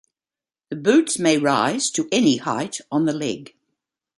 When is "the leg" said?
3.05-3.55